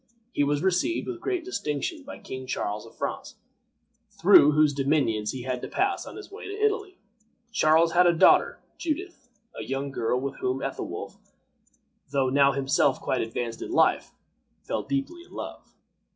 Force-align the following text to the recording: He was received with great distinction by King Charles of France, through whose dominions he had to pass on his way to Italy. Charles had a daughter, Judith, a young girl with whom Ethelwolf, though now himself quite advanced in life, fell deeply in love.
He 0.31 0.43
was 0.43 0.63
received 0.63 1.07
with 1.07 1.21
great 1.21 1.45
distinction 1.45 2.01
by 2.01 2.17
King 2.17 2.47
Charles 2.47 2.87
of 2.87 2.97
France, 2.97 3.35
through 4.09 4.53
whose 4.53 4.73
dominions 4.73 5.31
he 5.31 5.43
had 5.43 5.61
to 5.61 5.67
pass 5.67 6.07
on 6.07 6.15
his 6.15 6.31
way 6.31 6.47
to 6.47 6.53
Italy. 6.59 6.97
Charles 7.51 7.91
had 7.91 8.07
a 8.07 8.11
daughter, 8.11 8.57
Judith, 8.79 9.29
a 9.55 9.61
young 9.63 9.91
girl 9.91 10.19
with 10.19 10.37
whom 10.37 10.63
Ethelwolf, 10.63 11.17
though 12.09 12.29
now 12.29 12.51
himself 12.51 12.99
quite 12.99 13.21
advanced 13.21 13.61
in 13.61 13.71
life, 13.71 14.11
fell 14.63 14.81
deeply 14.81 15.21
in 15.23 15.33
love. 15.33 15.71